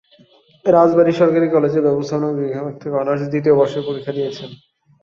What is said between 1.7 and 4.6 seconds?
ব্যবস্থাপনা বিভাগ থেকে অনার্স দ্বিতীয় বর্ষের পরীক্ষা দিয়েছেন।